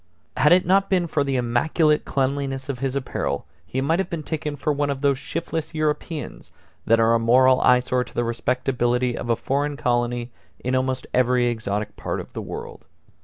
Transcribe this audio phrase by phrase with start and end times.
[0.37, 4.23] Had it not been for the immaculate cleanliness of his apparel he might have been
[4.23, 6.51] taken for one of those shiftless Europeans
[6.87, 11.45] that are a moral eyesore to the respectability of a foreign colony in almost every
[11.45, 12.85] exotic part of the world.